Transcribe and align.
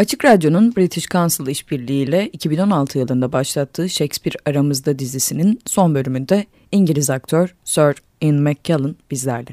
Açık 0.00 0.24
Radyo'nun 0.24 0.76
British 0.76 1.08
Council 1.08 1.46
işbirliğiyle 1.46 2.28
2016 2.28 2.98
yılında 2.98 3.32
başlattığı 3.32 3.88
Shakespeare 3.88 4.36
Aramızda 4.46 4.98
dizisinin 4.98 5.60
son 5.66 5.94
bölümünde 5.94 6.46
İngiliz 6.72 7.10
aktör 7.10 7.54
Sir 7.64 7.94
Ian 8.20 8.34
McKellen 8.34 8.96
bizlerle. 9.10 9.50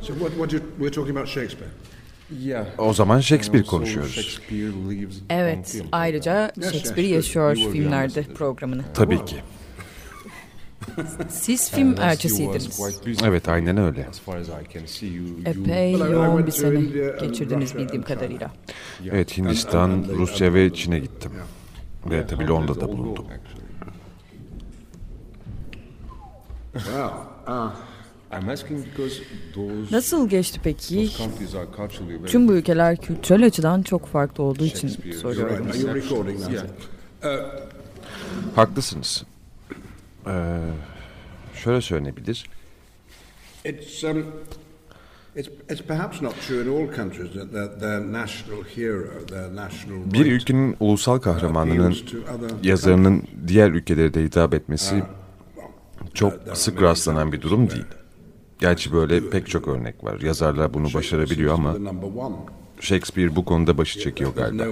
So 0.00 0.14
what, 0.14 0.30
what 0.30 0.52
you, 0.52 0.62
we're 0.78 0.92
talking 0.92 1.16
about 1.16 1.28
Shakespeare. 1.28 1.70
O 2.78 2.92
zaman 2.92 3.20
Shakespeare 3.20 3.64
konuşuyoruz. 3.64 4.40
Evet, 5.30 5.82
ayrıca 5.92 6.52
Shakespeare 6.62 7.08
Yaşıyor 7.08 7.56
filmlerde 7.56 8.22
programını. 8.22 8.84
Tabii 8.94 9.24
ki. 9.24 9.36
Siz 11.28 11.70
film 11.70 11.94
elçisiydiniz. 12.00 12.80
Evet 13.24 13.48
aynen 13.48 13.76
öyle. 13.76 14.08
Epey 15.46 15.92
yoğun 15.92 16.46
bir 16.46 16.52
sene 16.52 16.80
geçirdiniz 17.20 17.76
bildiğim 17.76 18.02
kadarıyla. 18.02 18.50
Evet 19.10 19.38
Hindistan, 19.38 20.04
Rusya 20.08 20.54
ve 20.54 20.74
Çin'e 20.74 20.98
gittim. 20.98 21.32
Ve 22.10 22.26
tabii 22.26 22.48
Londra'da 22.48 22.88
bulundum. 22.88 23.26
Uh, 26.76 27.70
Nasıl 29.90 30.28
geçti 30.28 30.60
peki? 30.64 31.10
Tüm 32.26 32.48
bu 32.48 32.52
ülkeler 32.52 32.96
kültürel 32.96 33.46
açıdan 33.46 33.82
çok 33.82 34.06
farklı 34.06 34.44
olduğu 34.44 34.64
için 34.64 34.88
soruyorum. 35.12 35.66
that? 36.56 36.66
Haklısınız. 38.56 39.24
Ee, 40.28 40.58
şöyle 41.54 41.80
söylenebilir. 41.80 42.46
It's 43.64 44.04
um, 44.04 44.24
it's 45.36 45.48
it's 45.70 45.82
perhaps 45.82 46.22
not 46.22 46.34
true 46.48 46.62
in 46.62 46.68
all 46.68 46.94
countries 46.96 47.32
that 47.32 47.52
their, 47.52 47.80
their 47.80 48.12
national 48.12 48.64
hero, 48.76 49.26
their 49.26 49.56
national 49.56 50.12
Bir 50.12 50.18
right 50.18 50.26
ülkenin 50.32 50.76
ulusal 50.80 51.18
kahramanının 51.18 51.96
yazarının 52.62 53.22
diğer 53.46 53.70
ülkelere 53.70 54.14
de 54.14 54.22
hitap 54.22 54.54
etmesi 54.54 55.02
çok 56.14 56.32
sık 56.54 56.82
rastlanan 56.82 57.32
bir 57.32 57.40
durum 57.40 57.70
değil. 57.70 57.84
Gerçi 58.58 58.92
böyle 58.92 59.30
pek 59.30 59.48
çok 59.48 59.68
örnek 59.68 60.04
var. 60.04 60.20
Yazarlar 60.20 60.74
bunu 60.74 60.94
başarabiliyor 60.94 61.54
ama. 61.54 61.76
Shakespeare 62.80 63.36
bu 63.36 63.44
konuda 63.44 63.78
başı 63.78 64.00
çekiyor 64.00 64.34
galiba. 64.36 64.64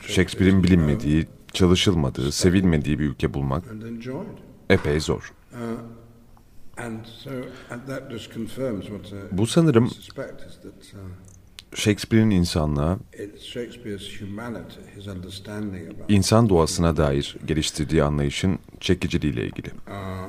Shakespeare'in 0.00 0.62
bilinmediği, 0.62 1.26
çalışılmadığı, 1.52 2.32
sevilmediği 2.32 2.98
bir 2.98 3.04
ülke 3.04 3.34
bulmak 3.34 3.64
epey 4.70 5.00
zor. 5.00 5.32
What 8.86 9.12
uh, 9.12 9.38
Bu 9.38 9.46
sanırım 9.46 9.84
uh, 9.84 9.90
Shakespeare'in 11.74 12.30
insanlığa, 12.30 12.98
insan 16.08 16.48
doğasına 16.48 16.96
dair 16.96 17.36
geliştirdiği 17.46 18.02
anlayışın 18.02 18.58
çekiciliğiyle 18.80 19.46
ilgili. 19.46 19.68
uh, 19.68 20.28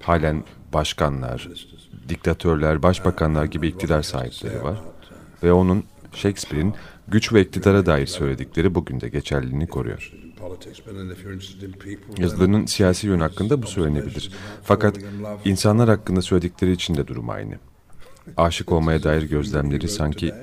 halen 0.00 0.44
başkanlar, 0.72 1.48
diktatörler, 2.08 2.82
başbakanlar 2.82 3.44
gibi 3.44 3.68
iktidar 3.68 4.02
sahipleri 4.02 4.62
var. 4.62 4.78
Ve 5.42 5.52
onun 5.52 5.84
Shakespeare'in 6.12 6.74
güç 7.08 7.32
ve 7.32 7.40
iktidara 7.40 7.86
dair 7.86 8.06
söyledikleri 8.06 8.74
bugün 8.74 9.00
de 9.00 9.08
geçerliliğini 9.08 9.66
koruyor. 9.66 10.12
Yazılarının 12.18 12.66
siyasi 12.66 13.06
yön 13.06 13.20
hakkında 13.20 13.62
bu 13.62 13.66
söylenebilir. 13.66 14.32
Fakat 14.62 14.98
insanlar 15.44 15.88
hakkında 15.88 16.22
söyledikleri 16.22 16.72
için 16.72 16.94
de 16.94 17.06
durum 17.06 17.30
aynı. 17.30 17.54
Aşık 18.36 18.72
olmaya 18.72 19.02
dair 19.02 19.22
gözlemleri 19.22 19.88
sanki 19.88 20.34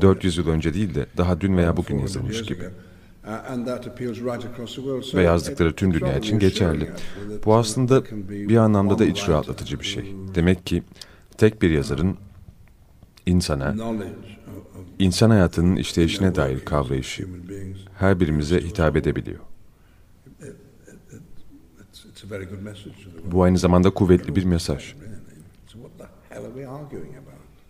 400 0.00 0.36
yıl 0.36 0.48
önce 0.48 0.74
değil 0.74 0.94
de 0.94 1.06
daha 1.16 1.40
dün 1.40 1.56
veya 1.56 1.76
bugün 1.76 1.98
400 1.98 2.02
yazılmış 2.16 2.42
gibi. 2.42 2.64
Uh, 2.64 3.30
Ve 5.14 5.22
yazdıkları 5.22 5.74
tüm 5.74 5.94
dünya 5.94 6.18
için 6.18 6.38
geçerli. 6.38 6.90
Bu 7.44 7.54
aslında 7.54 8.04
bir 8.28 8.56
anlamda 8.56 8.98
da 8.98 9.04
iç 9.04 9.28
rahatlatıcı 9.28 9.80
bir 9.80 9.84
şey. 9.84 10.14
Demek 10.34 10.66
ki 10.66 10.82
tek 11.38 11.62
bir 11.62 11.70
yazarın 11.70 12.16
insana, 13.26 13.74
insan 14.98 15.30
hayatının 15.30 15.76
işleyişine 15.76 16.34
dair 16.34 16.60
kavrayışı 16.64 17.28
her 17.98 18.20
birimize 18.20 18.60
hitap 18.60 18.96
edebiliyor. 18.96 19.40
Bu 23.32 23.42
aynı 23.42 23.58
zamanda 23.58 23.90
kuvvetli 23.90 24.36
bir 24.36 24.44
mesaj. 24.44 24.94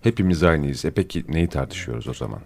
Hepimiz 0.04 0.42
aynıyız. 0.42 0.84
E 0.84 0.90
peki 0.90 1.24
neyi 1.28 1.48
tartışıyoruz 1.48 2.08
o 2.08 2.14
zaman? 2.14 2.40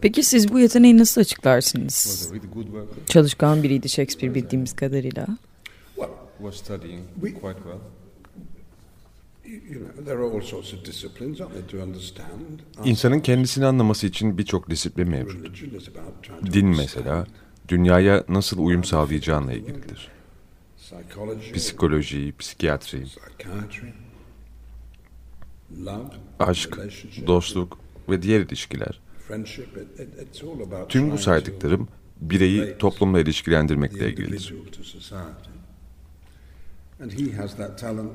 Peki 0.00 0.22
siz 0.22 0.52
bu 0.52 0.58
yeteneği 0.60 0.98
nasıl 0.98 1.20
açıklarsınız? 1.20 2.32
Çalışkan 3.06 3.62
biriydi 3.62 3.88
Shakespeare 3.88 4.34
bildiğimiz 4.34 4.76
kadarıyla. 4.76 5.26
İnsanın 12.84 13.20
kendisini 13.20 13.66
anlaması 13.66 14.06
için 14.06 14.38
birçok 14.38 14.70
disiplin 14.70 15.08
mevcut. 15.08 15.62
Din 16.52 16.66
mesela 16.66 17.26
dünyaya 17.68 18.24
nasıl 18.28 18.58
uyum 18.58 18.84
sağlayacağınla 18.84 19.52
ilgilidir. 19.52 20.08
Psikoloji, 21.54 22.34
psikiyatri, 22.38 23.04
aşk, 26.38 26.78
dostluk 27.26 27.78
ve 28.08 28.22
diğer 28.22 28.40
ilişkiler. 28.40 29.00
Tüm 30.88 31.10
bu 31.10 31.18
saydıklarım 31.18 31.88
bireyi 32.20 32.78
toplumla 32.78 33.20
ilişkilendirmekle 33.20 34.10
ilgilidir. 34.10 34.54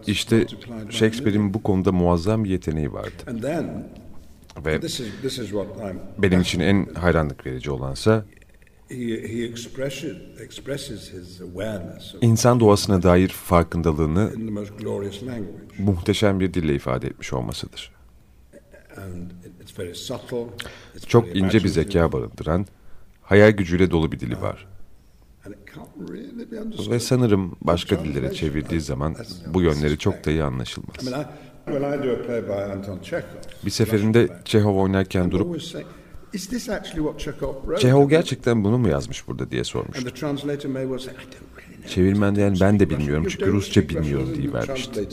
İşte 0.07 0.47
Shakespeare'in 0.89 1.53
bu 1.53 1.63
konuda 1.63 1.91
muazzam 1.91 2.43
bir 2.43 2.49
yeteneği 2.49 2.93
vardı. 2.93 3.23
Ve 4.65 4.79
benim 6.17 6.41
için 6.41 6.59
en 6.59 6.85
hayranlık 6.93 7.45
verici 7.45 7.71
olansa 7.71 8.25
insan 12.21 12.59
doğasına 12.59 13.03
dair 13.03 13.29
farkındalığını 13.29 14.31
muhteşem 15.79 16.39
bir 16.39 16.53
dille 16.53 16.75
ifade 16.75 17.07
etmiş 17.07 17.33
olmasıdır. 17.33 17.91
and 18.97 19.31
it- 19.31 19.61
it's 19.61 19.79
very 19.79 19.95
subtle. 19.95 20.45
It's 20.95 21.07
Çok 21.07 21.35
ince 21.35 21.63
bir 21.63 21.67
zeka 21.69 22.11
barındıran, 22.11 22.65
hayal 23.21 23.51
gücüyle 23.51 23.91
dolu 23.91 24.11
bir 24.11 24.19
dili 24.19 24.41
var. 24.41 24.67
be 26.51 26.61
understood. 26.61 26.91
Ve 26.91 26.99
sanırım 26.99 27.55
başka 27.61 28.03
dillere 28.03 28.33
çevirdiği 28.33 28.81
zaman 28.81 29.15
bu 29.47 29.61
yönleri 29.61 29.97
çok 29.97 30.25
da 30.25 30.31
iyi 30.31 30.43
anlaşılmaz. 30.43 31.13
Bir 33.65 33.71
seferinde 33.71 34.29
Çehov 34.45 34.75
oynarken 34.75 35.31
durup 35.31 35.61
Çehov 37.79 38.09
gerçekten 38.09 38.63
bunu 38.63 38.77
mu 38.77 38.89
yazmış 38.89 39.27
burada 39.27 39.51
diye 39.51 39.63
sormuştu. 39.63 40.11
Çevirmen 41.87 42.35
de 42.35 42.41
yani 42.41 42.57
ben 42.61 42.79
de 42.79 42.89
bilmiyorum 42.89 43.25
çünkü 43.29 43.51
Rusça 43.51 43.89
bilmiyorum 43.89 44.29
diye 44.35 44.53
vermişti. 44.53 45.07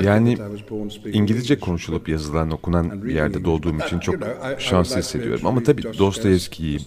Yani 0.00 0.36
that 0.36 0.48
I 0.48 0.56
was 0.56 0.70
born 0.70 0.88
speaking 0.88 1.16
İngilizce 1.16 1.58
konuşulup 1.58 2.08
yazılan, 2.08 2.50
okunan 2.50 3.04
bir 3.04 3.14
yerde 3.14 3.44
doğduğum 3.44 3.78
için 3.78 3.98
çok 3.98 4.14
şanslı 4.58 4.98
hissediyorum. 4.98 5.46
Ama 5.46 5.62
tabii 5.62 5.82
Dostoyevski'yi 5.82 6.80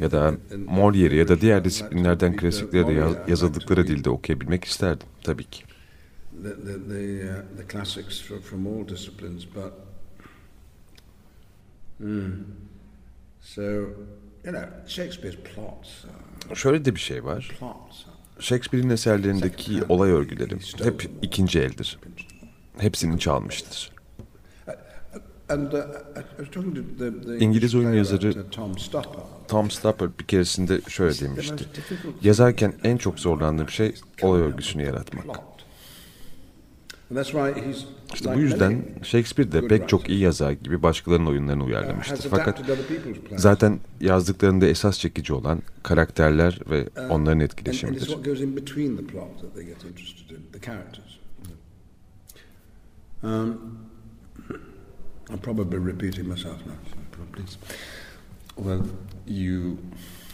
ya 0.00 0.10
da 0.10 0.34
Molière'i 0.50 1.16
ya 1.16 1.28
da 1.28 1.40
diğer 1.40 1.64
disiplinlerden 1.64 2.32
uh, 2.32 2.36
klasikleri 2.36 2.86
de 2.86 3.04
yazıldıkları 3.28 3.86
dilde 3.86 4.10
okuyabilmek 4.10 4.64
isterdim 4.64 5.06
tabii 5.24 5.44
ki. 5.44 5.64
The 6.42 6.50
the 6.66 6.88
the, 6.88 7.30
uh, 7.30 7.56
the 7.56 7.66
classics 7.68 8.20
from, 8.20 8.40
from 8.40 8.66
all 8.66 8.88
disciplines, 8.88 9.44
but 9.54 9.72
Hmm. 11.98 12.30
so 13.40 13.62
you 13.62 14.52
know 14.52 14.64
Shakespeare's 14.86 15.36
plots, 15.36 15.88
are 16.50 16.54
Şöyle 16.54 16.84
de 16.84 16.94
bir 16.94 17.00
şey 17.00 17.24
var. 17.24 17.56
plots. 17.58 18.04
are- 18.06 18.42
Shakespeare'in 18.42 18.90
eserlerindeki 18.90 19.84
olay 19.88 20.10
örgüleri 20.10 20.56
hep 20.84 21.10
ikinci 21.22 21.60
eldir. 21.60 21.98
Hepsini 22.78 23.18
çalmıştır. 23.18 23.92
İngiliz 27.40 27.74
oyun 27.74 27.92
yazarı 27.92 28.50
Tom 29.48 29.70
Stoppard 29.70 30.10
bir 30.20 30.24
keresinde 30.24 30.80
şöyle 30.88 31.18
demişti. 31.20 31.64
Yazarken 32.22 32.74
en 32.84 32.96
çok 32.96 33.18
zorlandığım 33.20 33.68
şey 33.68 33.94
olay 34.22 34.40
örgüsünü 34.40 34.82
yaratmak. 34.82 35.26
İşte 38.14 38.34
bu 38.34 38.40
yüzden 38.40 38.82
Shakespeare 39.02 39.52
de 39.52 39.68
pek 39.68 39.88
çok 39.88 40.08
iyi 40.08 40.20
yazar 40.20 40.52
gibi 40.52 40.82
başkalarının 40.82 41.26
oyunlarını 41.26 41.64
uyarlamıştır. 41.64 42.30
Fakat 42.30 42.62
zaten 43.36 43.80
yazdıklarında 44.00 44.66
esas 44.66 44.98
çekici 44.98 45.32
olan 45.32 45.62
karakterler 45.82 46.58
ve 46.70 46.88
onların 47.10 47.40
etkileşimidir. 47.40 48.16
Um, 53.22 53.78
I'm 55.30 55.38
probably 55.38 55.78
repeating 55.78 56.26
myself 56.26 56.66
now. 56.66 56.76
Please. 57.32 57.56
Well, 58.56 58.82
you 59.26 59.78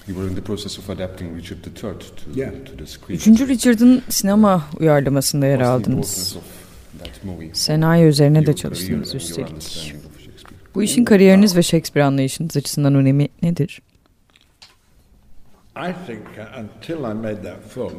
you 0.06 0.14
were 0.14 0.26
in 0.26 0.34
the 0.34 0.42
process 0.42 0.78
of 0.78 0.88
adapting 0.88 1.36
Richard 1.36 1.66
III 1.66 1.98
to, 1.98 2.30
yeah. 2.34 2.50
to 2.64 2.76
the 2.76 2.86
screen. 2.86 3.16
Üçüncü 3.16 3.48
Richard'ın 3.48 4.02
sinema 4.08 4.68
uyarlamasında 4.80 5.46
yer 5.46 5.60
aldınız. 5.60 6.36
Senaryo 7.52 8.06
üzerine 8.06 8.46
de 8.46 8.56
çalıştınız 8.56 9.14
üstelik. 9.14 9.94
Bu 10.74 10.82
işin 10.82 11.04
kariyeriniz 11.04 11.56
ve 11.56 11.62
Shakespeare 11.62 12.06
anlayışınız 12.06 12.56
açısından 12.56 12.94
önemi 12.94 13.28
nedir? 13.42 13.82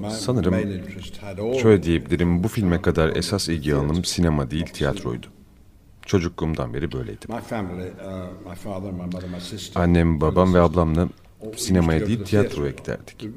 Sanırım 0.10 0.54
şöyle 1.62 1.84
diyebilirim 1.84 2.44
bu 2.44 2.48
filme 2.48 2.82
kadar 2.82 3.16
esas 3.16 3.50
ilgi 3.50 3.76
alanım 3.76 4.06
sinema 4.06 4.52
değil 4.52 4.66
tiyatroydu. 4.66 5.28
Çocukluğumdan 6.06 6.74
beri 6.74 6.92
böyleydi. 6.92 7.26
Annem, 9.76 10.22
babam 10.22 10.54
ve 10.54 10.60
ablamla 10.60 11.10
sinemaya 11.58 12.08
değil 12.08 12.24
tiyatroya 12.24 12.72
giderdik. 12.72 13.28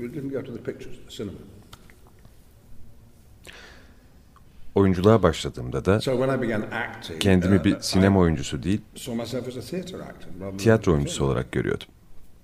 Oyunculuğa 4.75 5.23
başladığımda 5.23 5.85
da 5.85 6.01
kendimi 7.21 7.65
bir 7.65 7.77
sinema 7.81 8.21
oyuncusu 8.21 8.63
değil, 8.63 8.81
tiyatro 10.59 10.93
oyuncusu 10.93 11.25
olarak 11.25 11.53
görüyordum. 11.53 11.87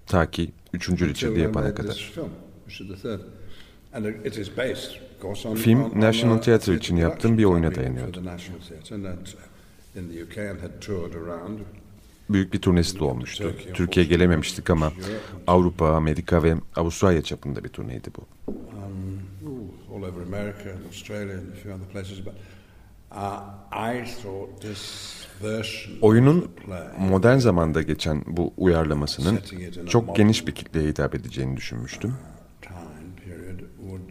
Ta 0.07 0.31
ki 0.31 0.51
3. 0.73 0.89
Richard'ı 0.91 1.39
yapana 1.41 1.75
kadar. 1.75 2.13
Film 5.57 6.01
National 6.01 6.39
Theatre 6.39 6.75
için 6.75 6.97
yaptığım 6.97 7.39
bir 7.39 7.45
oyuna 7.45 7.75
dayanıyordu. 7.75 8.25
Büyük 12.31 12.53
bir 12.53 12.59
turnesi 12.61 12.99
de 13.01 13.05
olmuştu. 13.05 13.55
Türkiye 13.75 14.07
gelememiştik 14.07 14.71
ama 14.71 14.93
Avrupa, 15.47 15.89
Amerika 15.89 16.43
ve 16.43 16.55
Avustralya 16.77 17.23
çapında 17.23 17.65
bir 17.65 17.69
turneydi 17.69 18.11
bu. 18.19 18.53
Oyunun 26.03 26.51
modern 26.99 27.39
zamanda 27.39 27.83
geçen 27.83 28.23
bu 28.27 28.53
uyarlamasının 28.57 29.41
çok 29.89 30.17
geniş 30.17 30.47
bir 30.47 30.55
kitleye 30.55 30.89
hitap 30.89 31.15
edeceğini 31.15 31.57
düşünmüştüm. 31.57 32.15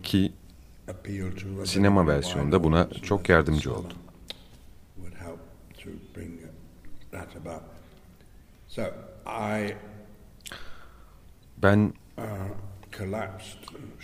Ki 0.03 0.33
sinema 1.65 2.07
versiyonunda 2.07 2.63
buna 2.63 2.89
çok 3.03 3.30
yardımcı 3.30 3.73
oldu. 3.73 3.94
Ben 11.57 11.94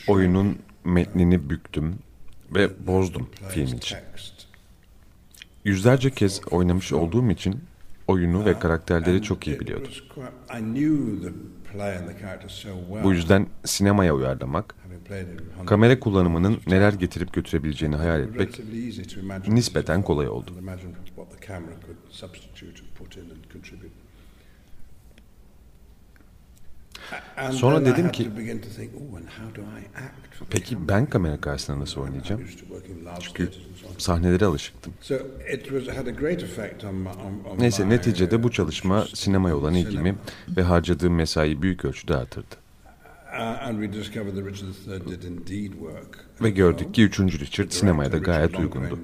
oyunun 0.08 0.60
metnini 0.86 1.50
büktüm 1.50 1.96
ve 2.56 2.88
bozdum 2.88 3.30
film 3.50 3.78
için. 3.78 3.98
Yüzlerce 5.66 6.12
kez 6.12 6.42
oynamış 6.52 6.94
olduğum 6.94 7.30
için 7.30 7.64
oyunu 8.08 8.46
ve 8.46 8.60
karakterleri 8.60 9.22
çok 9.22 9.48
iyi 9.48 9.60
biliyordum. 9.60 9.92
Bu 13.04 13.14
yüzden 13.14 13.48
sinemaya 13.66 14.16
uyarlamak, 14.16 14.76
kamera 15.66 16.00
kullanımının 16.00 16.60
neler 16.68 16.94
getirip 16.94 17.34
götürebileceğini 17.34 17.96
hayal 17.96 18.22
etmek 18.22 18.60
nispeten 19.48 20.02
kolay 20.02 20.28
oldu. 20.28 20.52
Sonra 27.52 27.86
dedim 27.86 28.12
ki, 28.12 28.30
peki 30.50 30.88
ben 30.88 31.06
kamera 31.06 31.42
karşısında 31.42 31.80
nasıl 31.80 32.02
oynayacağım? 32.02 32.42
Çünkü 33.20 33.50
sahnelere 33.98 34.46
alışıktım. 34.46 34.94
Neyse 37.60 37.90
neticede 37.90 38.44
bu 38.44 38.52
çalışma 38.52 39.06
sinemaya 39.14 39.58
olan 39.58 39.74
ilgimi 39.74 40.16
ve 40.58 40.64
harcadığım 40.64 41.16
mesai 41.16 41.62
büyük 41.62 41.86
ölçüde 41.86 42.16
artırdı. 42.16 42.56
Ve 46.42 46.50
gördük 46.50 46.94
ki 46.94 47.04
3. 47.04 47.20
Richard 47.20 47.70
sinemaya 47.72 48.12
da 48.12 48.18
gayet 48.18 48.60
uygundu. 48.60 49.00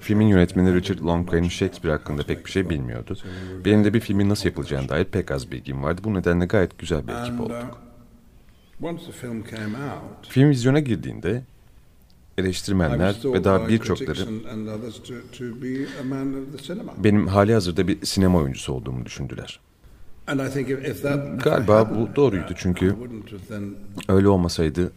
Filmin 0.00 0.26
yönetmeni 0.26 0.74
Richard 0.74 0.98
Longclair 1.00 1.50
Shakespeare 1.50 1.96
hakkında 1.96 2.22
pek 2.22 2.46
bir 2.46 2.50
şey 2.50 2.70
bilmiyordu. 2.70 3.16
Benim 3.64 3.84
de 3.84 3.94
bir 3.94 4.00
filmin 4.00 4.28
nasıl 4.28 4.48
yapılacağına 4.48 4.88
dair 4.88 5.04
pek 5.04 5.30
az 5.30 5.50
bilgim 5.50 5.82
vardı. 5.82 6.00
Bu 6.04 6.14
nedenle 6.14 6.46
gayet 6.46 6.78
güzel 6.78 7.08
bir 7.08 7.12
ekip 7.22 7.40
olduk. 7.40 7.78
Film 10.28 10.50
vizyona 10.50 10.80
girdiğinde 10.80 11.42
eleştirmenler 12.38 13.14
ve 13.24 13.44
daha 13.44 13.68
birçokları 13.68 14.20
benim 17.04 17.26
hali 17.26 17.52
hazırda 17.52 17.88
bir 17.88 18.06
sinema 18.06 18.38
oyuncusu 18.38 18.72
olduğumu 18.72 19.06
düşündüler. 19.06 19.60
Galiba 21.44 21.90
bu 21.90 22.16
doğruydu 22.16 22.52
çünkü 22.56 22.96
öyle 24.08 24.28
olmasaydı 24.28 24.92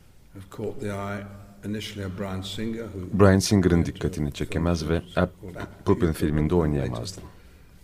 Brian 3.14 3.40
Singer'ın 3.40 3.86
dikkatini 3.86 4.31
çekemez 4.31 4.90
ve 4.90 5.02
Pupin 5.86 6.12
filminde 6.12 6.56
oynayamazdı. 6.56 7.22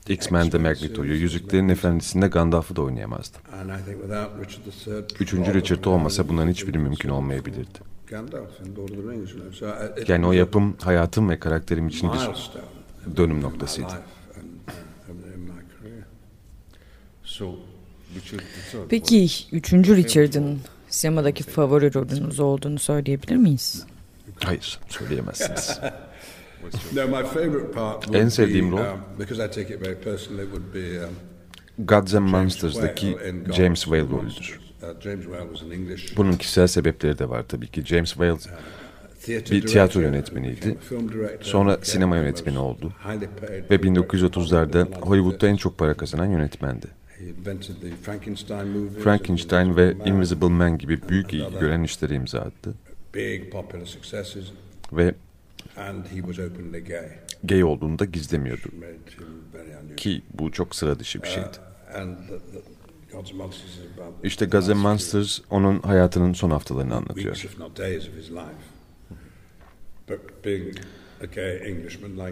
X-Men'de 0.09 0.57
Magneto'yu, 0.57 1.13
Yüzüklerin 1.13 1.69
Efendisi'nde 1.69 2.27
Gandalf'ı 2.27 2.75
da 2.75 2.81
oynayamazdı. 2.81 3.37
Üçüncü 5.19 5.53
Richard 5.53 5.85
olmasa 5.85 6.27
bunların 6.27 6.49
hiçbiri 6.51 6.77
mümkün 6.77 7.09
olmayabilirdi. 7.09 7.79
Yani 10.07 10.25
o 10.25 10.31
yapım 10.31 10.75
hayatım 10.81 11.29
ve 11.29 11.39
karakterim 11.39 11.87
için 11.87 12.09
bir 12.13 12.19
dönüm 13.17 13.41
noktasıydı. 13.41 13.87
Peki 18.89 19.27
üçüncü 19.51 19.95
Richard'ın 19.95 20.59
sinemadaki 20.89 21.43
favori 21.43 21.93
rolünüz 21.93 22.39
olduğunu 22.39 22.79
söyleyebilir 22.79 23.35
miyiz? 23.35 23.85
Hayır, 24.43 24.79
söyleyemezsiniz. 24.89 25.79
en 28.13 28.29
sevdiğim 28.29 28.71
rol 28.71 28.77
um, 28.77 28.83
um, 31.03 31.09
Gods 31.77 32.13
and 32.13 32.29
Monsters'daki 32.29 33.17
James 33.55 33.81
Whale 33.81 34.09
rolüdür. 34.09 34.59
Uh, 34.83 36.17
Bunun 36.17 36.33
kişisel 36.33 36.67
sebepleri 36.67 37.19
de 37.19 37.29
var 37.29 37.43
tabii 37.47 37.67
ki. 37.67 37.85
James 37.85 38.09
Whale 38.09 38.31
uh, 38.31 38.39
bir 39.27 39.67
tiyatro 39.67 40.01
yönetmeniydi. 40.01 40.77
Sonra 41.41 41.77
sinema 41.81 42.17
yönetmeni 42.17 42.59
oldu. 42.59 42.93
Ve 43.71 43.75
1930'larda 43.75 44.99
Hollywood'da 45.01 45.47
en 45.47 45.55
çok 45.55 45.77
para 45.77 45.93
kazanan 45.93 46.25
yönetmendi. 46.25 46.87
Frankenstein 49.03 49.75
ve 49.75 49.95
Invisible 50.05 50.47
Man 50.47 50.77
gibi 50.77 51.09
büyük 51.09 51.33
ilgi 51.33 51.59
gören 51.59 51.83
işleri 51.83 52.13
imza 52.13 52.39
attı. 52.39 52.73
Ve 54.93 55.15
gay 57.43 57.63
olduğunu 57.63 57.99
da 57.99 58.05
gizlemiyordu. 58.05 58.67
Ki 59.97 60.21
bu 60.33 60.51
çok 60.51 60.75
sıra 60.75 60.99
dışı 60.99 61.23
bir 61.23 61.27
şeydi. 61.27 61.47
İşte 64.23 64.45
Gods 64.45 64.69
and 64.69 64.79
Monsters 64.79 65.39
onun 65.49 65.79
hayatının 65.79 66.33
son 66.33 66.49
haftalarını 66.49 66.95
anlatıyor. 66.95 67.35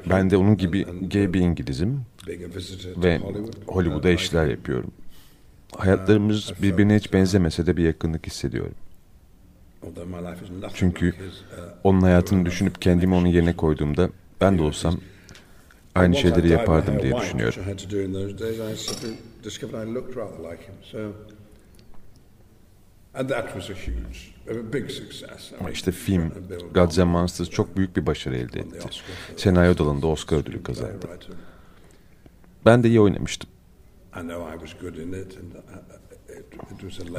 Ben 0.09 0.29
de 0.29 0.37
onun 0.37 0.57
gibi 0.57 0.85
gay 1.09 1.33
bir 1.33 1.39
İngilizim 1.39 2.01
ve 2.97 3.19
Hollywood'a 3.67 4.09
işler 4.09 4.47
yapıyorum. 4.47 4.91
Hayatlarımız 5.77 6.53
birbirine 6.61 6.95
hiç 6.95 7.13
benzemese 7.13 7.65
de 7.65 7.77
bir 7.77 7.83
yakınlık 7.83 8.27
hissediyorum. 8.27 8.75
Çünkü 10.73 11.13
onun 11.83 12.01
hayatını 12.01 12.45
düşünüp 12.45 12.81
kendimi 12.81 13.15
onun 13.15 13.27
yerine 13.27 13.53
koyduğumda 13.55 14.09
ben 14.41 14.57
de 14.57 14.61
olsam 14.63 14.99
aynı 15.95 16.15
şeyleri 16.15 16.49
yapardım 16.49 17.01
diye 17.01 17.15
düşünüyorum. 17.17 17.63
Ama 25.59 25.71
işte 25.71 25.91
film 25.91 26.31
Gods 26.73 26.99
and 26.99 27.11
Monsters 27.11 27.49
çok 27.49 27.77
büyük 27.77 27.95
bir 27.95 28.05
başarı 28.05 28.35
elde 28.37 28.59
etti. 28.59 28.87
Senaryo 29.37 29.77
dalında 29.77 30.07
Oscar 30.07 30.37
ödülü 30.37 30.63
kazandı. 30.63 31.07
Ben 32.65 32.83
de 32.83 32.87
iyi 32.87 33.01
oynamıştım. 33.01 33.49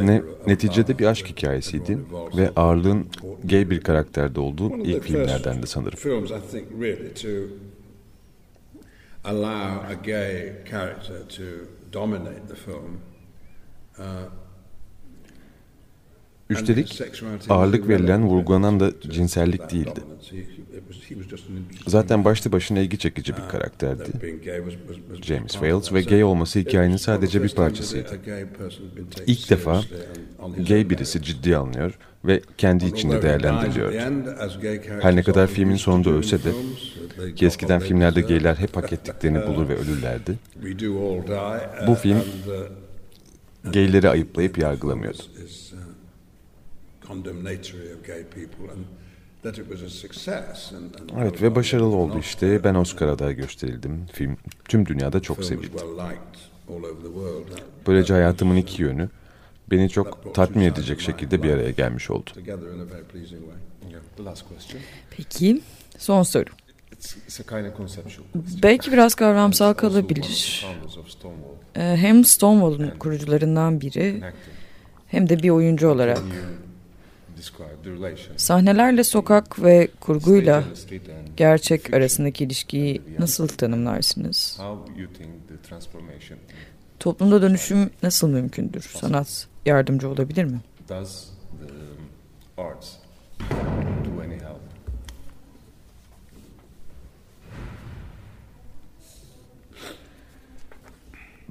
Ne, 0.00 0.22
neticede 0.46 0.98
bir 0.98 1.06
aşk 1.06 1.26
hikayesiydi 1.26 1.98
ve 2.36 2.50
ağırlığın 2.56 3.06
gay 3.44 3.70
bir 3.70 3.80
karakterde 3.80 4.40
olduğu 4.40 4.76
ilk 4.76 5.02
filmlerden 5.02 5.62
de 5.62 5.66
sanırım. 5.66 5.98
allow 9.24 9.86
a 9.88 9.94
gay 9.94 10.52
character 10.70 11.28
to 11.28 11.42
dominate 11.92 12.48
the 12.48 12.54
film 12.54 13.00
uh, 13.98 14.04
Üstelik 16.50 17.02
ağırlık 17.48 17.88
verilen, 17.88 18.26
vurgulanan 18.26 18.80
da 18.80 18.92
cinsellik 19.00 19.70
değildi. 19.70 20.00
Zaten 21.86 22.24
başlı 22.24 22.52
başına 22.52 22.78
ilgi 22.78 22.98
çekici 22.98 23.36
bir 23.36 23.48
karakterdi. 23.48 24.10
James 25.22 25.52
Wales 25.52 25.92
ve 25.92 26.00
gay 26.02 26.24
olması 26.24 26.58
hikayenin 26.58 26.96
sadece 26.96 27.42
bir 27.42 27.54
parçasıydı. 27.54 28.18
İlk 29.26 29.50
defa 29.50 29.82
gay 30.68 30.90
birisi 30.90 31.22
ciddi 31.22 31.56
alınıyor 31.56 31.98
ve 32.24 32.40
kendi 32.58 32.86
içinde 32.86 33.22
değerlendiriliyor. 33.22 33.92
Her 35.02 35.16
ne 35.16 35.22
kadar 35.22 35.46
filmin 35.46 35.76
sonunda 35.76 36.10
ölse 36.10 36.38
de 36.44 36.50
ki 37.34 37.46
eskiden 37.46 37.80
filmlerde 37.80 38.20
gayler 38.20 38.54
hep 38.54 38.76
hak 38.76 38.92
ettiklerini 38.92 39.46
bulur 39.46 39.68
ve 39.68 39.76
ölürlerdi. 39.76 40.38
Bu 41.86 41.94
film 41.94 42.22
gayleri 43.72 44.08
ayıplayıp 44.08 44.58
yargılamıyordu 44.58 45.22
condemnatory 47.08 47.94
of 47.94 48.06
gay 48.06 48.24
people 48.24 48.72
and 48.72 48.84
that 49.42 49.58
it 49.58 49.68
was 49.68 49.82
a 49.82 49.88
success. 49.88 50.72
And, 50.72 51.10
and 51.12 51.22
evet 51.22 51.42
ve 51.42 51.54
başarılı 51.54 51.96
oldu 51.96 52.18
işte. 52.20 52.64
Ben 52.64 52.74
Oscar 52.74 53.08
adayı 53.08 53.36
gösterildim. 53.36 54.06
Film 54.12 54.36
tüm 54.68 54.86
dünyada 54.86 55.20
çok 55.20 55.44
sevildi. 55.44 55.76
Böylece 57.86 58.14
hayatımın 58.14 58.56
iki 58.56 58.82
yönü 58.82 59.08
beni 59.70 59.88
çok 59.88 60.34
tatmin 60.34 60.64
edecek 60.64 61.00
şekilde 61.00 61.42
bir 61.42 61.50
araya 61.50 61.70
gelmiş 61.70 62.10
oldu. 62.10 62.30
Peki, 65.10 65.62
son 65.98 66.22
soru. 66.22 66.50
Belki 68.62 68.92
biraz 68.92 69.14
kavramsal 69.14 69.74
kalabilir. 69.74 70.66
Ee, 71.76 71.80
hem 71.80 72.24
Stonewall'un 72.24 72.90
kurucularından 72.98 73.80
biri 73.80 74.22
hem 75.06 75.28
de 75.28 75.42
bir 75.42 75.50
oyuncu 75.50 75.88
olarak 75.88 76.22
Sahnelerle 78.36 79.04
sokak 79.04 79.62
ve 79.62 79.88
kurguyla 80.00 80.64
gerçek 81.36 81.94
arasındaki 81.94 82.44
ilişkiyi 82.44 83.02
nasıl 83.18 83.48
tanımlarsınız? 83.48 84.56
Toplumda 87.00 87.42
dönüşüm 87.42 87.90
nasıl 88.02 88.28
mümkündür? 88.28 88.82
Sanat 89.00 89.46
yardımcı 89.66 90.08
olabilir 90.08 90.44
mi? 90.44 90.60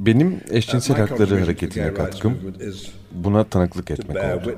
Benim 0.05 0.41
eşcinsel 0.49 0.97
hakları 0.97 1.39
hareketine 1.39 1.93
katkım 1.93 2.39
buna 3.11 3.43
tanıklık 3.43 3.91
etmek 3.91 4.17
oldu. 4.17 4.55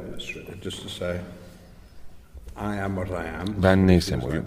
Ben 3.63 3.87
neysem 3.87 4.19
oyum. 4.21 4.45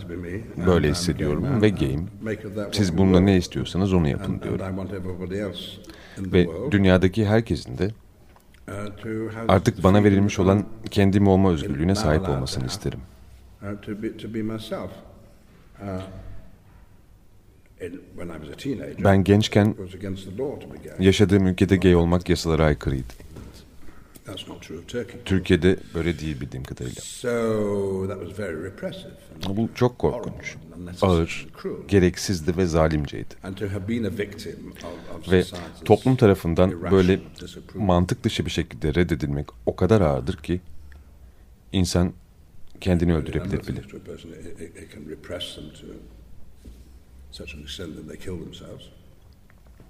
Böyle 0.67 0.91
hissediyorum 0.91 1.63
ve 1.63 1.69
gayim. 1.69 2.09
Siz 2.73 2.99
bununla 2.99 3.21
ne 3.21 3.37
istiyorsanız 3.37 3.93
onu 3.93 4.09
yapın 4.09 4.41
diyorum. 4.41 4.61
Ve 6.19 6.49
dünyadaki 6.71 7.27
herkesin 7.27 7.79
de 7.79 7.91
uh, 8.69 8.73
artık 9.49 9.85
bana 9.85 10.05
verilmiş 10.05 10.39
olan 10.39 10.65
kendim 10.91 11.29
olma 11.29 11.51
özgürlüğüne 11.53 11.95
sahip 11.95 12.29
olmasını 12.29 12.67
isterim. 12.67 13.01
Ben 19.05 19.25
gençken 19.25 19.75
yaşadığım 21.01 21.47
ülkede 21.47 21.77
gay 21.77 21.97
olmak 21.97 22.29
yasalara 22.29 22.65
aykırıydı. 22.65 23.13
Türkiye'de 25.25 25.77
böyle 25.95 26.19
değil 26.19 26.41
bildiğim 26.41 26.65
kadarıyla. 26.65 27.03
Bu 29.49 29.69
çok 29.75 29.99
korkunç, 29.99 30.57
ağır, 31.03 31.47
gereksizdi 31.89 32.57
ve 32.57 32.67
zalimceydi. 32.67 33.35
Ve 35.31 35.45
toplum 35.85 36.17
tarafından 36.17 36.91
böyle 36.91 37.21
mantık 37.75 38.25
dışı 38.25 38.47
bir 38.47 38.51
şekilde 38.51 38.95
reddedilmek 38.95 39.47
o 39.67 39.77
kadar 39.77 40.01
ağırdır 40.01 40.37
ki 40.37 40.61
insan 41.73 42.13
kendini 42.81 43.15
öldürebilir 43.15 43.67
bile. 43.67 43.81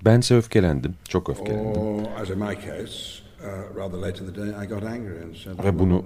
Bense 0.04 0.36
öfkelendim, 0.36 0.94
çok 1.08 1.28
öfkelendim. 1.30 1.80
Uh, 1.82 2.00
Ve 5.64 5.78
bunu 5.78 6.04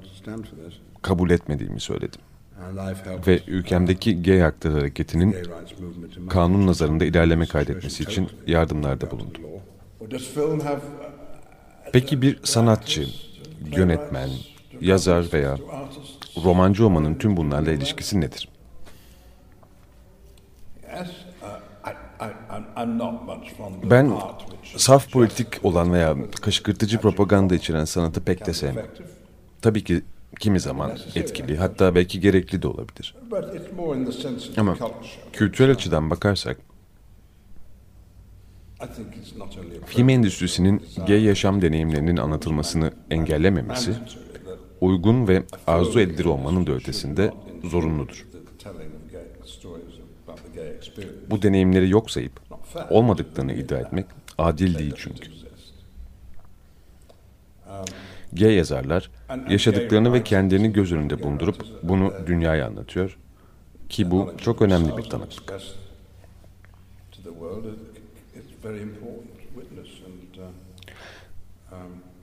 kabul 1.03 1.31
etmediğimi 1.31 1.81
söyledim. 1.81 2.21
Ve 3.27 3.41
ülkemdeki 3.47 4.23
gay 4.23 4.41
hakları 4.41 4.73
hareketinin 4.75 5.37
kanun 6.31 6.67
nazarında 6.67 7.05
ilerleme 7.05 7.47
kaydetmesi 7.47 8.03
için 8.03 8.29
yardımlarda 8.47 9.11
bulundum. 9.11 9.43
Peki 11.93 12.23
bir 12.23 12.39
sanatçı, 12.45 13.07
yönetmen, 13.77 14.31
yazar 14.81 15.27
veya 15.33 15.59
romancı 16.45 16.85
olmanın 16.87 17.15
tüm 17.15 17.37
bunlarla 17.37 17.73
ilişkisi 17.73 18.21
nedir? 18.21 18.49
Ben 23.91 24.12
saf 24.76 25.11
politik 25.12 25.49
olan 25.62 25.93
veya 25.93 26.17
kışkırtıcı 26.31 26.99
propaganda 26.99 27.55
içeren 27.55 27.85
sanatı 27.85 28.25
pek 28.25 28.47
de 28.47 28.52
sevmem. 28.52 28.87
Tabii 29.62 29.85
ki 29.85 30.02
kimi 30.41 30.61
zaman 30.61 30.99
etkili 31.14 31.57
hatta 31.57 31.95
belki 31.95 32.21
gerekli 32.21 32.62
de 32.62 32.69
olabilir. 32.69 33.14
Ama 34.57 34.76
kültürel 35.33 35.71
açıdan 35.71 36.11
bakarsak 36.11 36.57
film 39.87 40.09
endüstrisinin 40.09 40.83
gay 41.07 41.23
yaşam 41.23 41.62
deneyimlerinin 41.62 42.17
anlatılmasını 42.17 42.93
engellememesi 43.11 43.95
uygun 44.81 45.29
ve 45.29 45.43
arzu 45.67 46.00
edilir 46.00 46.25
olmanın 46.25 46.67
da 46.67 46.73
ötesinde 46.73 47.33
zorunludur. 47.64 48.26
Bu 51.31 51.42
deneyimleri 51.42 51.90
yok 51.90 52.11
sayıp 52.11 52.40
olmadıklarını 52.90 53.52
iddia 53.52 53.78
etmek 53.78 54.07
adil 54.38 54.78
değil 54.78 54.95
çünkü. 54.97 55.31
Gay 58.33 58.54
yazarlar 58.54 59.11
yaşadıklarını 59.49 60.12
ve 60.12 60.25
kendilerini 60.25 60.73
göz 60.73 60.92
önünde 60.92 61.23
bulundurup 61.23 61.66
bunu 61.83 62.12
dünyaya 62.26 62.66
anlatıyor 62.66 63.19
ki 63.88 64.11
bu 64.11 64.33
çok 64.38 64.62
önemli 64.62 64.97
bir 64.97 65.02
tanıklık. 65.02 65.52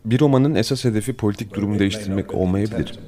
Bir 0.05 0.19
romanın 0.19 0.55
esas 0.55 0.85
hedefi 0.85 1.13
politik 1.13 1.53
durumu 1.53 1.79
değiştirmek 1.79 2.33
olmayabilir. 2.33 2.99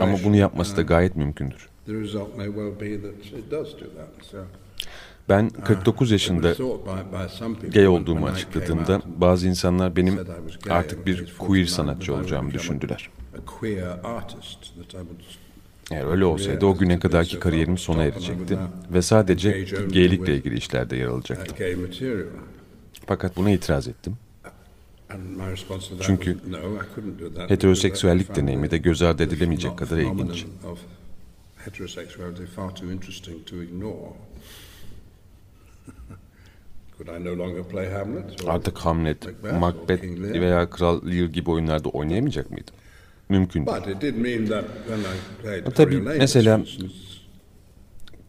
Ama 0.00 0.18
bunu 0.24 0.36
yapması 0.36 0.76
da 0.76 0.82
gayet 0.82 1.16
mümkündür. 1.16 1.68
Ben 5.28 5.48
49 5.48 6.08
uh, 6.08 6.12
yaşında 6.12 6.54
gay 7.74 7.88
olduğumu 7.88 8.26
açıkladığımda 8.26 9.02
bazı 9.16 9.48
insanlar 9.48 9.96
benim 9.96 10.18
artık 10.70 11.06
bir 11.06 11.34
queer 11.38 11.64
sanatçı 11.66 12.14
olacağımı 12.14 12.52
düşündüler. 12.52 13.10
Eğer 15.90 16.06
öyle 16.06 16.24
olsaydı 16.24 16.66
o 16.66 16.76
güne 16.76 16.98
kadarki 16.98 17.38
kariyerim 17.38 17.78
sona 17.78 18.02
erecekti 18.02 18.58
ve 18.92 19.02
sadece 19.02 19.50
gaylikle 19.92 20.36
ilgili 20.36 20.56
işlerde 20.56 20.96
yer 20.96 21.06
alacaktım. 21.06 21.56
Fakat 23.06 23.36
buna 23.36 23.50
itiraz 23.50 23.88
ettim. 23.88 24.16
Çünkü 26.00 26.38
heteroseksüellik 27.48 28.36
deneyimi 28.36 28.70
de 28.70 28.78
göz 28.78 29.02
ardı 29.02 29.22
edilemeyecek 29.22 29.78
kadar 29.78 29.98
ilginç. 29.98 30.44
Artık 38.46 38.78
Hamlet, 38.78 39.42
Macbeth 39.58 40.02
veya 40.20 40.70
Kral 40.70 41.06
Lear 41.06 41.26
gibi 41.26 41.50
oyunlarda 41.50 41.88
oynayamayacak 41.88 42.50
mıydım? 42.50 42.74
Mümkün 43.28 43.66
değil. 43.66 43.76
Tabii 45.74 46.00
mesela 46.00 46.62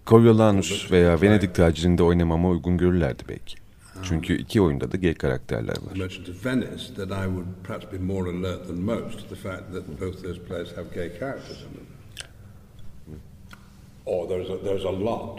Coriolanus 0.08 0.92
veya 0.92 1.22
Venedik 1.22 1.56
tacirinde 1.56 2.04
oynamama 2.04 2.50
uygun 2.50 2.77
görürlerdi 2.77 3.24
belki. 3.30 3.56
Çünkü 4.04 4.38
iki 4.38 4.62
oyunda 4.62 4.92
da 4.92 4.98
gay 4.98 5.14
karakterler 5.14 5.75
var. 5.88 5.98
Merchant 5.98 6.30
of 6.30 6.46
Venice 6.46 6.94
that 6.96 7.08
I 7.08 7.25
would 7.25 7.48
perhaps 7.64 7.92
be 7.92 7.98
more 7.98 8.30
alert 8.30 8.68
than 8.68 8.82
most 8.82 9.20
to 9.20 9.36
the 9.36 9.50
fact 9.50 9.74
that 9.74 10.02
both 10.02 10.24
those 10.24 10.40
plays 10.40 10.68
have 10.78 10.94
gay 10.94 11.20
characters 11.20 11.58
in 11.58 11.74
them. 11.74 11.86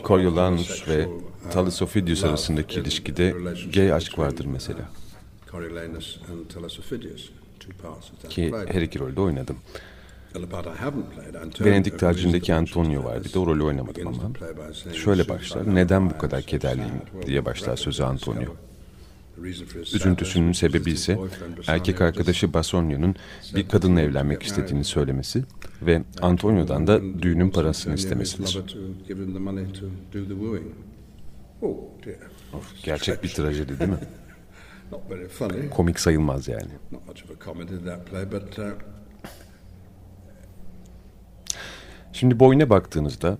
Coriolanus 0.05 0.89
ve 0.89 1.07
uh, 1.07 1.51
Thalassophidius 1.51 2.25
arasındaki 2.25 2.81
ilişkide 2.81 3.35
gay 3.75 3.93
aşk 3.93 4.19
vardır 4.19 4.45
mesela. 4.45 4.89
Ki 8.29 8.53
her 8.67 8.83
iki 8.83 8.99
rolde 8.99 9.21
oynadım. 9.21 9.57
Venedik 11.61 11.99
tacindeki 11.99 12.55
Antonio 12.55 13.05
var. 13.05 13.25
Bir 13.25 13.33
de 13.33 13.39
o 13.39 13.47
rolü 13.47 13.63
oynamadım 13.63 14.09
ama. 14.09 14.31
Şöyle 14.95 15.29
başlar. 15.29 15.75
Neden 15.75 16.11
bu 16.11 16.19
kadar 16.19 16.43
kederliyim 16.43 17.01
diye 17.27 17.45
başlar 17.45 17.77
sözü 17.77 18.03
Antonio. 18.03 18.55
Üzüntüsünün 19.95 20.53
sebebi 20.53 20.91
ise 20.91 21.19
erkek 21.67 22.01
arkadaşı 22.01 22.55
Basonio'nun 22.55 23.15
bir 23.55 23.69
kadınla 23.69 24.01
evlenmek 24.01 24.43
istediğini 24.43 24.85
söylemesi 24.85 25.45
ve 25.83 26.03
Antonio'dan 26.23 26.87
da 26.87 27.01
düğünün 27.23 27.51
parasını 27.51 27.95
istemesidir. 27.95 28.65
Of, 32.55 32.85
gerçek 32.85 33.23
bir 33.23 33.29
trajedi 33.29 33.79
değil 33.79 33.91
mi? 33.91 33.99
Komik 35.71 36.01
sayılmaz 36.01 36.49
yani. 36.49 36.71
Şimdi 42.17 42.41
boyuna 42.41 42.71
baktığınızda 42.71 43.39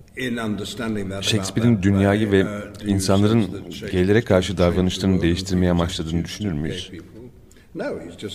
Shakespeare'in 1.21 1.83
dünyayı 1.83 2.31
ve 2.31 2.43
uh, 2.43 2.47
insanların 2.87 3.45
geylere 3.91 4.21
karşı 4.21 4.57
davranışlarını 4.57 5.21
değiştirmeye 5.21 5.71
amaçladığını 5.71 6.25
düşünür 6.25 6.51
müyüz? 6.51 6.91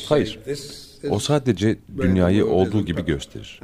Hayır. 0.08 0.38
O 1.10 1.18
sadece 1.18 1.78
dünyayı 1.98 2.46
olduğu 2.46 2.84
gibi 2.84 3.04
gösterir. 3.04 3.60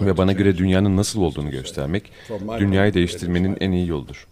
Ve 0.00 0.16
bana 0.16 0.32
göre 0.32 0.58
dünyanın 0.58 0.96
nasıl 0.96 1.22
olduğunu 1.22 1.50
göstermek, 1.50 2.12
dünyayı 2.58 2.94
değiştirmenin 2.94 3.56
en 3.60 3.72
iyi 3.72 3.88
yoludur. 3.88 4.26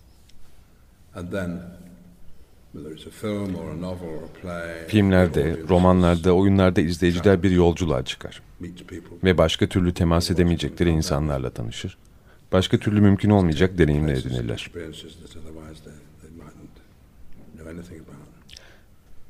Filmlerde, 4.89 5.57
romanlarda, 5.69 6.33
oyunlarda 6.33 6.81
izleyiciler 6.81 7.43
bir 7.43 7.51
yolculuğa 7.51 8.05
çıkar. 8.05 8.43
Ve 9.25 9.39
başka 9.39 9.67
türlü 9.67 9.95
temas 9.95 10.31
edemeyecekleri 10.31 10.91
insanlarla 10.91 11.51
tanışır. 11.51 11.99
Başka 12.53 12.79
türlü 12.79 13.01
mümkün 13.01 13.31
olmayacak 13.31 13.79
deneyimler 13.79 14.15
edinirler. 14.15 14.71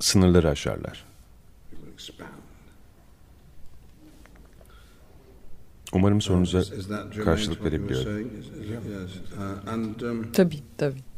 Sınırları 0.00 0.48
aşarlar. 0.48 1.04
Umarım 5.92 6.20
sorunuza 6.20 6.62
karşılık 7.24 7.64
verebiliyorum. 7.64 8.30
Tabii, 10.32 10.58
tabii. 10.78 11.15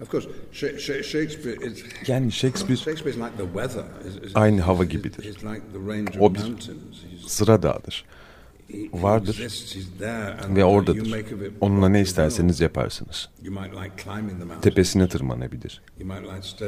Yani 2.06 2.32
Shakespeare 2.32 2.80
aynı 4.34 4.60
hava 4.60 4.84
gibidir. 4.84 5.36
O 6.20 6.34
bir 6.34 6.40
sıra 7.26 7.62
dağıdır. 7.62 8.04
Vardır 8.92 9.46
ve 10.48 10.64
oradadır. 10.64 11.24
Onunla 11.60 11.88
ne 11.88 12.00
isterseniz 12.00 12.60
yaparsınız. 12.60 13.28
Tepesine 14.62 15.08
tırmanabilir. 15.08 15.82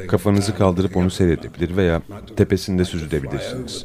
Kafanızı 0.08 0.56
kaldırıp 0.56 0.96
onu 0.96 1.10
seyredebilir 1.10 1.76
veya 1.76 2.02
tepesinde 2.36 2.84
süzülebilirsiniz. 2.84 3.84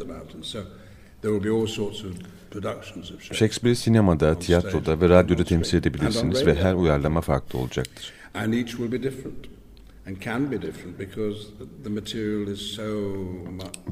Shakespeare 3.33 3.75
sinemada, 3.75 4.39
tiyatroda 4.39 5.01
ve 5.01 5.09
radyoda 5.09 5.43
temsil 5.43 5.77
edebilirsiniz 5.77 6.45
ve 6.45 6.55
her 6.55 6.73
uyarlama 6.73 7.21
farklı 7.21 7.59
olacaktır. 7.59 8.13
And 8.33 8.53
each 8.53 8.69
will 8.69 8.91
be 8.91 9.03
different. 9.03 9.51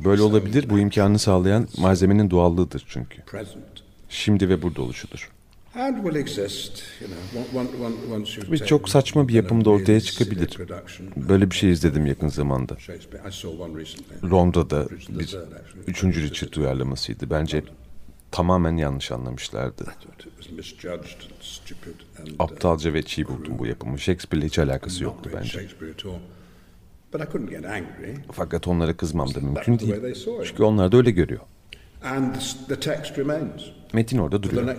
Böyle 0.05 0.21
olabilir. 0.21 0.69
Bu 0.69 0.79
imkanı 0.79 1.19
sağlayan 1.19 1.67
malzemenin 1.77 2.29
doğallığıdır 2.29 2.85
çünkü. 2.87 3.21
Şimdi 4.09 4.49
ve 4.49 4.61
burada 4.61 4.81
oluşudur. 4.81 5.29
Ve 8.51 8.57
çok 8.65 8.89
saçma 8.89 9.27
bir 9.27 9.33
yapımda 9.33 9.69
ortaya 9.69 10.01
çıkabilir. 10.01 10.57
Böyle 11.15 11.51
bir 11.51 11.55
şey 11.55 11.71
izledim 11.71 12.05
yakın 12.05 12.27
zamanda. 12.27 12.77
Londra'da 14.31 14.87
bir 14.89 15.37
üçüncü 15.87 16.21
Richard 16.21 16.53
uyarlamasıydı. 16.53 17.29
Bence 17.29 17.63
tamamen 18.31 18.77
yanlış 18.77 19.11
anlamışlardı. 19.11 19.85
Aptalca 22.39 22.93
ve 22.93 23.03
çiğ 23.03 23.27
buldum 23.27 23.59
bu 23.59 23.65
yapımı. 23.65 23.99
Shakespeare'le 23.99 24.45
hiç 24.45 24.59
alakası 24.59 25.03
yoktu 25.03 25.29
bence. 25.35 25.67
Fakat 28.31 28.67
onlara 28.67 28.97
kızmam 28.97 29.33
da 29.35 29.39
mümkün 29.39 29.79
değil. 29.79 29.91
Çünkü 30.45 30.63
onlar 30.63 30.91
da 30.91 30.97
öyle 30.97 31.11
görüyor. 31.11 31.41
Metin 33.93 34.17
orada 34.17 34.43
duruyor. 34.43 34.75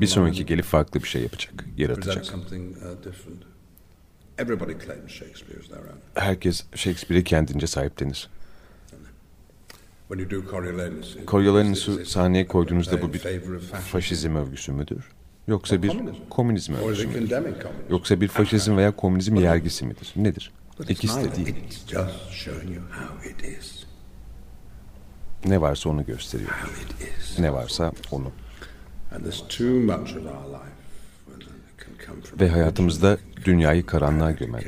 Bir 0.00 0.06
sonraki 0.06 0.46
gelip 0.46 0.64
farklı 0.64 1.02
bir 1.02 1.08
şey 1.08 1.22
yapacak, 1.22 1.52
yaratacak. 1.76 2.24
Herkes 6.14 6.64
Shakespeare'i 6.74 7.24
kendince 7.24 7.66
sahiplenir. 7.66 8.28
Coriolanus'u 11.26 12.04
sahneye 12.06 12.46
koyduğunuzda 12.46 13.02
bu 13.02 13.12
bir 13.12 13.18
faşizm 13.92 14.36
övgüsü 14.36 14.72
müdür? 14.72 15.04
Yoksa 15.48 15.82
bir 15.82 15.92
komünizm 16.30 16.74
övgüsü 16.74 17.06
müdür? 17.08 17.30
Yoksa 17.90 18.20
bir 18.20 18.28
faşizm 18.28 18.76
veya 18.76 18.90
komünizm 18.96 19.36
yergisi 19.36 19.86
midir? 19.86 20.12
Nedir? 20.16 20.52
İkisi 20.88 21.20
de 21.24 21.36
değil. 21.36 21.54
Ne 25.44 25.60
varsa 25.60 25.90
onu 25.90 26.06
gösteriyor. 26.06 26.50
Ne 27.38 27.52
varsa 27.52 27.92
onu. 28.10 28.32
Ve 32.40 32.48
hayatımızda 32.48 33.18
dünyayı 33.44 33.86
karanlığa 33.86 34.30
gömen, 34.30 34.62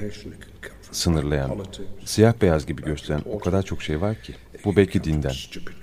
sınırlayan, 0.93 1.65
siyah 2.05 2.35
beyaz 2.43 2.67
gibi 2.67 2.83
gösteren 2.83 3.23
o 3.33 3.39
kadar 3.39 3.63
çok 3.63 3.83
şey 3.83 4.01
var 4.01 4.23
ki. 4.23 4.35
Bu 4.65 4.77
belki 4.77 5.05
dinden, 5.05 5.33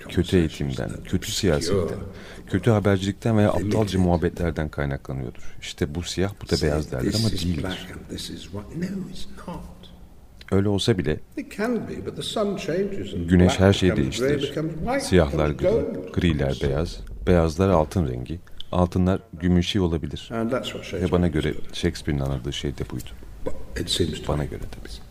kötü 0.08 0.36
eğitimden, 0.38 0.90
kötü 1.04 1.32
siyasetten, 1.32 1.98
kötü 2.50 2.70
habercilikten 2.70 3.38
veya 3.38 3.50
aptalca 3.50 3.98
muhabbetlerden 3.98 4.68
kaynaklanıyordur. 4.68 5.56
İşte 5.60 5.94
bu 5.94 6.02
siyah, 6.02 6.32
bu 6.42 6.48
da 6.48 6.62
beyaz 6.62 6.92
derler 6.92 7.14
ama 7.14 7.30
değildir. 7.30 7.86
Öyle 10.52 10.68
olsa 10.68 10.98
bile 10.98 11.20
güneş 13.28 13.60
her 13.60 13.72
şeyi 13.72 13.96
değiştirir. 13.96 14.52
Siyahlar 15.00 15.48
gri, 15.50 16.12
griler 16.12 16.58
beyaz, 16.62 17.00
beyazlar 17.26 17.68
altın 17.68 18.08
rengi, 18.08 18.38
altınlar 18.72 19.20
gümüşi 19.40 19.80
olabilir. 19.80 20.28
Ve 20.92 21.10
bana 21.12 21.28
göre 21.28 21.54
Shakespeare'in 21.72 22.20
anladığı 22.22 22.52
şey 22.52 22.78
de 22.78 22.90
buydu. 22.90 23.04
Bana 24.28 24.44
göre 24.44 24.60
tabii. 24.80 25.03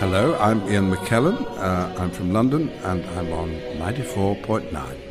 Hello, 0.00 0.36
I'm 0.38 0.60
Ian 0.70 0.92
McKellen. 0.92 1.44
Uh, 1.58 1.92
I'm 1.98 2.12
from 2.12 2.32
London 2.32 2.68
and 2.84 3.04
I'm 3.18 3.32
on 3.32 3.50
94.9. 3.82 5.07